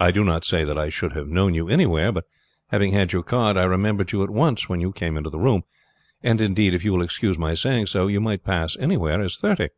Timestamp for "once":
4.28-4.68